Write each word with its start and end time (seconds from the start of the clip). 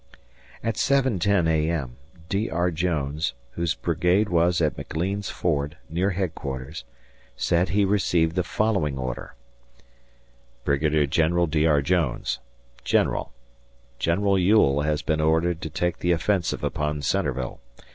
At 0.63 0.77
7.10 0.77 1.47
A.M., 1.47 1.95
D. 2.27 2.49
R. 2.49 2.71
Jones, 2.71 3.35
whose 3.51 3.75
brigade 3.75 4.29
was 4.29 4.59
at 4.59 4.75
McLean's 4.75 5.29
Ford 5.29 5.77
near 5.91 6.09
headquarters, 6.09 6.85
said 7.35 7.69
he 7.69 7.85
received 7.85 8.35
the 8.35 8.41
following 8.43 8.97
order: 8.97 9.35
Brigadier 10.63 11.05
General 11.05 11.45
D. 11.45 11.67
R. 11.67 11.83
Jones, 11.83 12.39
General: 12.83 13.31
General 13.99 14.39
Ewell 14.39 14.81
has 14.81 15.03
been 15.03 15.21
ordered 15.21 15.61
to 15.61 15.69
take 15.69 15.99
the 15.99 16.13
offensive 16.13 16.63
upon 16.63 17.03
Centreville. 17.03 17.59